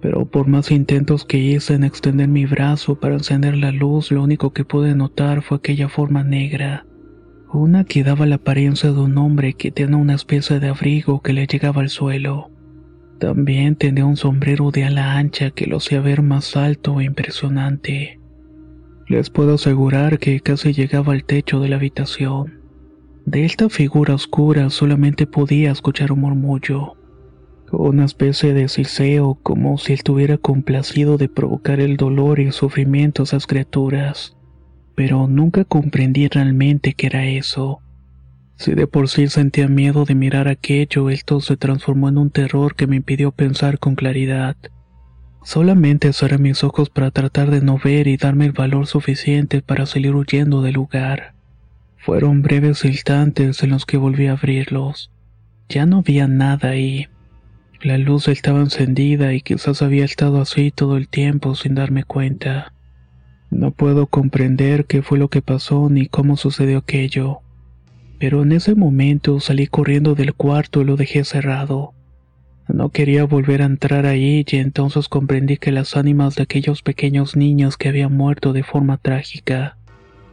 pero 0.00 0.24
por 0.26 0.46
más 0.46 0.70
intentos 0.70 1.24
que 1.24 1.38
hice 1.38 1.74
en 1.74 1.82
extender 1.82 2.28
mi 2.28 2.46
brazo 2.46 3.00
para 3.00 3.14
encender 3.14 3.56
la 3.56 3.72
luz, 3.72 4.12
lo 4.12 4.22
único 4.22 4.52
que 4.52 4.64
pude 4.64 4.94
notar 4.94 5.42
fue 5.42 5.58
aquella 5.58 5.88
forma 5.88 6.22
negra, 6.22 6.85
una 7.56 7.84
que 7.84 8.04
daba 8.04 8.26
la 8.26 8.36
apariencia 8.36 8.92
de 8.92 9.00
un 9.00 9.16
hombre 9.18 9.54
que 9.54 9.70
tenía 9.70 9.96
una 9.96 10.14
especie 10.14 10.60
de 10.60 10.68
abrigo 10.68 11.22
que 11.22 11.32
le 11.32 11.46
llegaba 11.46 11.80
al 11.80 11.88
suelo. 11.88 12.50
También 13.18 13.76
tenía 13.76 14.04
un 14.04 14.16
sombrero 14.16 14.70
de 14.70 14.84
ala 14.84 15.16
ancha 15.16 15.50
que 15.50 15.66
lo 15.66 15.78
hacía 15.78 16.00
ver 16.00 16.22
más 16.22 16.54
alto 16.56 17.00
e 17.00 17.04
impresionante. 17.04 18.20
Les 19.08 19.30
puedo 19.30 19.54
asegurar 19.54 20.18
que 20.18 20.40
casi 20.40 20.72
llegaba 20.72 21.14
al 21.14 21.24
techo 21.24 21.58
de 21.60 21.68
la 21.68 21.76
habitación. 21.76 22.60
De 23.24 23.44
esta 23.44 23.70
figura 23.70 24.14
oscura 24.14 24.68
solamente 24.68 25.26
podía 25.26 25.72
escuchar 25.72 26.12
un 26.12 26.20
murmullo, 26.20 26.96
una 27.72 28.04
especie 28.04 28.52
de 28.52 28.68
siseo 28.68 29.38
como 29.42 29.78
si 29.78 29.94
estuviera 29.94 30.36
complacido 30.36 31.16
de 31.16 31.28
provocar 31.28 31.80
el 31.80 31.96
dolor 31.96 32.38
y 32.38 32.44
el 32.44 32.52
sufrimiento 32.52 33.22
a 33.22 33.24
esas 33.24 33.46
criaturas. 33.46 34.35
Pero 34.96 35.28
nunca 35.28 35.64
comprendí 35.64 36.26
realmente 36.26 36.94
qué 36.94 37.06
era 37.06 37.24
eso. 37.26 37.80
Si 38.56 38.74
de 38.74 38.86
por 38.86 39.08
sí 39.08 39.28
sentía 39.28 39.68
miedo 39.68 40.06
de 40.06 40.14
mirar 40.14 40.48
aquello, 40.48 41.10
esto 41.10 41.40
se 41.40 41.56
transformó 41.58 42.08
en 42.08 42.18
un 42.18 42.30
terror 42.30 42.74
que 42.74 42.86
me 42.86 42.96
impidió 42.96 43.30
pensar 43.30 43.78
con 43.78 43.94
claridad. 43.94 44.56
Solamente 45.44 46.12
cerré 46.12 46.38
mis 46.38 46.64
ojos 46.64 46.90
para 46.90 47.10
tratar 47.10 47.50
de 47.50 47.60
no 47.60 47.78
ver 47.78 48.08
y 48.08 48.16
darme 48.16 48.46
el 48.46 48.52
valor 48.52 48.86
suficiente 48.86 49.62
para 49.62 49.86
salir 49.86 50.14
huyendo 50.14 50.62
del 50.62 50.74
lugar. 50.74 51.34
Fueron 51.98 52.40
breves 52.40 52.84
instantes 52.84 53.62
en 53.62 53.70
los 53.70 53.84
que 53.84 53.98
volví 53.98 54.26
a 54.26 54.32
abrirlos. 54.32 55.10
Ya 55.68 55.84
no 55.84 55.98
había 55.98 56.26
nada 56.26 56.70
ahí. 56.70 57.08
La 57.82 57.98
luz 57.98 58.28
estaba 58.28 58.60
encendida 58.60 59.34
y 59.34 59.42
quizás 59.42 59.82
había 59.82 60.04
estado 60.04 60.40
así 60.40 60.70
todo 60.70 60.96
el 60.96 61.08
tiempo 61.08 61.54
sin 61.54 61.74
darme 61.74 62.04
cuenta. 62.04 62.72
No 63.50 63.70
puedo 63.70 64.06
comprender 64.06 64.86
qué 64.86 65.02
fue 65.02 65.18
lo 65.18 65.28
que 65.28 65.42
pasó 65.42 65.88
ni 65.90 66.06
cómo 66.06 66.36
sucedió 66.36 66.78
aquello 66.78 67.40
pero 68.18 68.42
en 68.42 68.52
ese 68.52 68.74
momento 68.74 69.40
salí 69.40 69.66
corriendo 69.66 70.14
del 70.14 70.34
cuarto 70.34 70.80
y 70.80 70.84
lo 70.84 70.96
dejé 70.96 71.24
cerrado. 71.24 71.92
No 72.68 72.88
quería 72.88 73.24
volver 73.24 73.62
a 73.62 73.66
entrar 73.66 74.06
ahí 74.06 74.44
y 74.46 74.56
entonces 74.56 75.08
comprendí 75.08 75.56
que 75.56 75.70
las 75.70 75.96
ánimas 75.96 76.34
de 76.34 76.42
aquellos 76.42 76.82
pequeños 76.82 77.36
niños 77.36 77.76
que 77.76 77.88
habían 77.88 78.16
muerto 78.16 78.52
de 78.52 78.62
forma 78.62 78.96
trágica, 78.96 79.76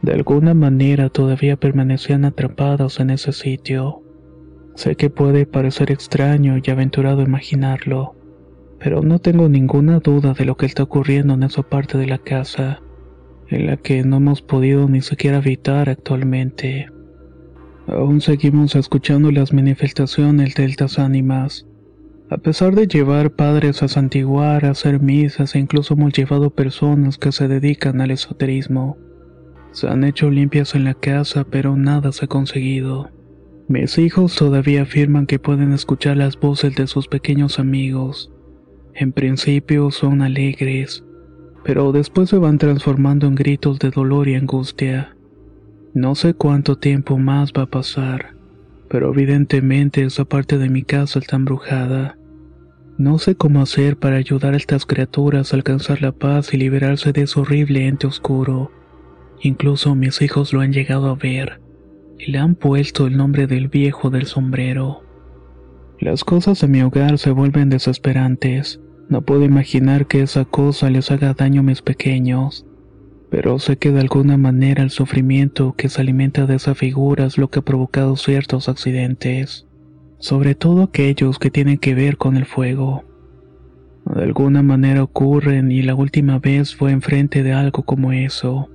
de 0.02 0.12
alguna 0.12 0.54
manera 0.54 1.10
todavía 1.10 1.56
permanecían 1.56 2.24
atrapados 2.24 2.98
en 3.00 3.10
ese 3.10 3.32
sitio. 3.32 4.02
Sé 4.74 4.96
que 4.96 5.10
puede 5.10 5.46
parecer 5.46 5.92
extraño 5.92 6.56
y 6.62 6.70
aventurado 6.70 7.22
imaginarlo, 7.22 8.16
pero 8.80 9.02
no 9.02 9.20
tengo 9.20 9.48
ninguna 9.48 10.00
duda 10.00 10.34
de 10.34 10.44
lo 10.44 10.56
que 10.56 10.66
está 10.66 10.82
ocurriendo 10.82 11.34
en 11.34 11.44
esa 11.44 11.62
parte 11.62 11.98
de 11.98 12.06
la 12.06 12.18
casa, 12.18 12.80
en 13.48 13.66
la 13.66 13.76
que 13.76 14.04
no 14.04 14.16
hemos 14.16 14.42
podido 14.42 14.88
ni 14.88 15.00
siquiera 15.02 15.38
habitar 15.38 15.88
actualmente. 15.88 16.88
Aún 17.86 18.20
seguimos 18.20 18.74
escuchando 18.76 19.30
las 19.30 19.52
manifestaciones 19.52 20.54
de 20.54 20.64
estas 20.64 20.98
ánimas. 20.98 21.66
A 22.30 22.38
pesar 22.38 22.74
de 22.74 22.86
llevar 22.86 23.32
padres 23.32 23.82
a 23.82 23.88
santiguar, 23.88 24.64
a 24.64 24.70
hacer 24.70 25.00
misas 25.00 25.54
e 25.54 25.58
incluso 25.58 25.92
hemos 25.94 26.14
llevado 26.14 26.50
personas 26.50 27.18
que 27.18 27.30
se 27.30 27.46
dedican 27.46 28.00
al 28.00 28.10
esoterismo. 28.10 28.96
Se 29.72 29.88
han 29.88 30.04
hecho 30.04 30.30
limpias 30.30 30.74
en 30.74 30.84
la 30.84 30.94
casa, 30.94 31.44
pero 31.44 31.76
nada 31.76 32.12
se 32.12 32.24
ha 32.24 32.28
conseguido. 32.28 33.10
Mis 33.68 33.98
hijos 33.98 34.34
todavía 34.36 34.82
afirman 34.82 35.26
que 35.26 35.38
pueden 35.38 35.72
escuchar 35.72 36.16
las 36.16 36.38
voces 36.40 36.74
de 36.76 36.86
sus 36.86 37.08
pequeños 37.08 37.58
amigos. 37.58 38.32
En 38.94 39.12
principio 39.12 39.90
son 39.90 40.22
alegres, 40.22 41.03
pero 41.64 41.92
después 41.92 42.28
se 42.28 42.38
van 42.38 42.58
transformando 42.58 43.26
en 43.26 43.34
gritos 43.34 43.78
de 43.78 43.90
dolor 43.90 44.28
y 44.28 44.34
angustia. 44.34 45.16
No 45.94 46.14
sé 46.14 46.34
cuánto 46.34 46.76
tiempo 46.76 47.18
más 47.18 47.52
va 47.52 47.62
a 47.62 47.70
pasar, 47.70 48.34
pero 48.88 49.12
evidentemente 49.12 50.04
esa 50.04 50.26
parte 50.26 50.58
de 50.58 50.68
mi 50.68 50.82
casa 50.82 51.18
está 51.18 51.36
embrujada. 51.36 52.18
No 52.98 53.18
sé 53.18 53.34
cómo 53.34 53.62
hacer 53.62 53.96
para 53.96 54.16
ayudar 54.16 54.54
a 54.54 54.56
estas 54.58 54.86
criaturas 54.86 55.52
a 55.52 55.56
alcanzar 55.56 56.02
la 56.02 56.12
paz 56.12 56.52
y 56.52 56.58
liberarse 56.58 57.12
de 57.12 57.22
ese 57.22 57.40
horrible 57.40 57.88
ente 57.88 58.06
oscuro. 58.06 58.70
Incluso 59.40 59.94
mis 59.94 60.20
hijos 60.22 60.52
lo 60.52 60.60
han 60.60 60.72
llegado 60.72 61.08
a 61.08 61.16
ver 61.16 61.60
y 62.18 62.30
le 62.30 62.38
han 62.38 62.54
puesto 62.54 63.06
el 63.06 63.16
nombre 63.16 63.46
del 63.46 63.68
viejo 63.68 64.10
del 64.10 64.26
sombrero. 64.26 65.02
Las 65.98 66.24
cosas 66.24 66.62
en 66.62 66.70
mi 66.70 66.82
hogar 66.82 67.18
se 67.18 67.30
vuelven 67.30 67.70
desesperantes. 67.70 68.80
No 69.08 69.22
puedo 69.22 69.44
imaginar 69.44 70.06
que 70.06 70.22
esa 70.22 70.44
cosa 70.44 70.90
les 70.90 71.10
haga 71.10 71.34
daño 71.34 71.60
a 71.60 71.64
mis 71.64 71.82
pequeños 71.82 72.66
pero 73.34 73.58
sé 73.58 73.78
que 73.78 73.90
de 73.90 73.98
alguna 73.98 74.36
manera 74.36 74.84
el 74.84 74.90
sufrimiento 74.90 75.74
que 75.76 75.88
se 75.88 76.00
alimenta 76.00 76.46
de 76.46 76.54
esa 76.54 76.76
figura 76.76 77.24
es 77.26 77.36
lo 77.36 77.50
que 77.50 77.58
ha 77.58 77.62
provocado 77.62 78.16
ciertos 78.16 78.68
accidentes, 78.68 79.66
sobre 80.18 80.54
todo 80.54 80.84
aquellos 80.84 81.40
que 81.40 81.50
tienen 81.50 81.78
que 81.78 81.96
ver 81.96 82.16
con 82.16 82.36
el 82.36 82.44
fuego. 82.44 83.02
De 84.06 84.22
alguna 84.22 84.62
manera 84.62 85.02
ocurren 85.02 85.72
y 85.72 85.82
la 85.82 85.96
última 85.96 86.38
vez 86.38 86.76
fue 86.76 86.92
enfrente 86.92 87.42
de 87.42 87.52
algo 87.52 87.82
como 87.82 88.12
eso. 88.12 88.70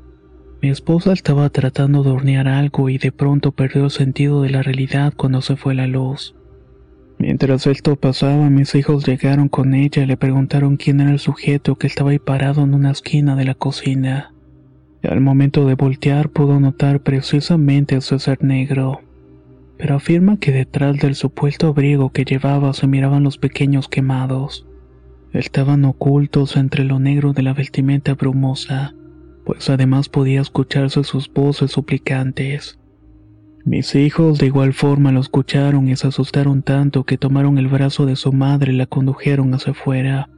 Mi 0.61 0.67
esposa 0.67 1.13
estaba 1.13 1.49
tratando 1.51 2.03
de 2.03 2.09
hornear 2.09 2.49
algo 2.49 2.89
y 2.89 2.97
de 2.97 3.13
pronto 3.13 3.53
perdió 3.53 3.85
el 3.85 3.91
sentido 3.91 4.41
de 4.41 4.49
la 4.49 4.61
realidad 4.61 5.13
cuando 5.15 5.41
se 5.41 5.55
fue 5.55 5.73
la 5.73 5.87
luz. 5.87 6.35
Mientras 7.19 7.67
esto 7.67 7.97
pasaba, 7.97 8.49
mis 8.49 8.73
hijos 8.75 9.05
llegaron 9.05 9.49
con 9.49 9.73
ella 9.73 10.03
y 10.03 10.05
le 10.05 10.15
preguntaron 10.15 10.77
quién 10.77 11.01
era 11.01 11.11
el 11.11 11.19
sujeto 11.19 11.75
que 11.75 11.85
estaba 11.85 12.11
ahí 12.11 12.19
parado 12.19 12.63
en 12.63 12.73
una 12.73 12.91
esquina 12.91 13.35
de 13.35 13.43
la 13.43 13.55
cocina. 13.55 14.33
Al 15.03 15.19
momento 15.19 15.65
de 15.65 15.75
voltear 15.75 16.29
pudo 16.29 16.61
notar 16.61 17.01
precisamente 17.01 17.97
ese 17.97 18.19
ser 18.19 18.41
negro, 18.41 19.01
pero 19.77 19.95
afirma 19.95 20.37
que 20.37 20.53
detrás 20.53 20.97
del 20.99 21.13
supuesto 21.13 21.67
abrigo 21.67 22.09
que 22.11 22.23
llevaba 22.23 22.73
se 22.73 22.87
miraban 22.87 23.23
los 23.23 23.37
pequeños 23.37 23.89
quemados. 23.89 24.65
Estaban 25.33 25.83
ocultos 25.83 26.55
entre 26.55 26.85
lo 26.85 26.99
negro 26.99 27.33
de 27.33 27.41
la 27.41 27.53
vestimenta 27.53 28.13
brumosa, 28.13 28.95
pues 29.43 29.69
además 29.69 30.07
podía 30.07 30.39
escucharse 30.39 31.03
sus 31.03 31.31
voces 31.31 31.71
suplicantes. 31.71 32.78
Mis 33.65 33.93
hijos 33.95 34.39
de 34.39 34.47
igual 34.47 34.73
forma 34.73 35.11
lo 35.11 35.19
escucharon 35.19 35.89
y 35.89 35.95
se 35.95 36.07
asustaron 36.07 36.63
tanto 36.63 37.03
que 37.03 37.17
tomaron 37.17 37.57
el 37.57 37.67
brazo 37.67 38.05
de 38.05 38.15
su 38.15 38.31
madre 38.31 38.73
y 38.73 38.75
la 38.75 38.85
condujeron 38.85 39.53
hacia 39.53 39.71
afuera. 39.71 40.29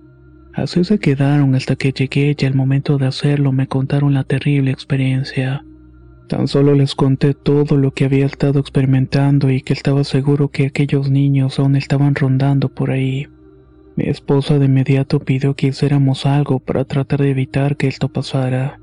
Así 0.54 0.84
se 0.84 1.00
quedaron 1.00 1.56
hasta 1.56 1.76
que 1.76 1.94
llegué 1.94 2.36
y 2.38 2.46
al 2.46 2.56
momento 2.56 2.98
de 2.98 3.08
hacerlo 3.08 3.52
me 3.52 3.68
contaron 3.68 4.14
la 4.14 4.24
terrible 4.24 4.72
experiencia. 4.72 5.64
Tan 6.28 6.48
solo 6.48 6.76
les 6.76 6.96
conté 6.96 7.34
todo 7.34 7.78
lo 7.78 7.92
que 7.92 8.06
había 8.06 8.26
estado 8.26 8.60
experimentando 8.60 9.50
y 9.50 9.62
que 9.62 9.74
estaba 9.74 10.04
seguro 10.04 10.50
que 10.50 10.66
aquellos 10.66 11.10
niños 11.10 11.60
aún 11.60 11.76
estaban 11.76 12.16
rondando 12.16 12.70
por 12.70 12.92
ahí. 12.92 13.28
Mi 13.96 14.06
esposa 14.06 14.58
de 14.58 14.66
inmediato 14.66 15.20
pidió 15.20 15.56
que 15.56 15.68
hiciéramos 15.68 16.26
algo 16.26 16.60
para 16.60 16.86
tratar 16.86 17.22
de 17.22 17.32
evitar 17.32 17.78
que 17.78 17.88
esto 17.88 18.10
pasara. 18.10 18.80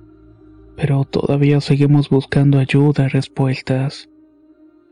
Pero 0.77 1.05
todavía 1.05 1.61
seguimos 1.61 2.09
buscando 2.09 2.59
ayuda 2.59 3.07
y 3.07 3.09
respuestas. 3.09 4.09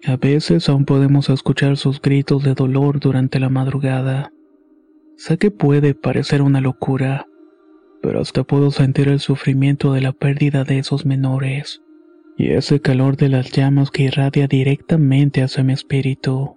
A 0.07 0.17
veces 0.17 0.69
aún 0.69 0.85
podemos 0.85 1.29
escuchar 1.31 1.77
sus 1.77 2.01
gritos 2.01 2.45
de 2.45 2.55
dolor 2.55 3.01
durante 3.01 3.41
la 3.41 3.49
madrugada. 3.49 4.33
Sé 5.17 5.37
que 5.37 5.51
puede 5.51 5.95
parecer 5.95 6.43
una 6.43 6.61
locura, 6.61 7.27
pero 8.03 8.21
hasta 8.21 8.45
puedo 8.45 8.71
sentir 8.71 9.09
el 9.09 9.19
sufrimiento 9.19 9.93
de 9.93 10.03
la 10.03 10.13
pérdida 10.13 10.63
de 10.63 10.79
esos 10.79 11.07
menores 11.07 11.83
y 12.37 12.51
ese 12.51 12.81
calor 12.81 13.17
de 13.17 13.31
las 13.31 13.51
llamas 13.51 13.91
que 13.91 14.05
irradia 14.05 14.47
directamente 14.47 15.43
hacia 15.43 15.65
mi 15.65 15.73
espíritu. 15.73 16.57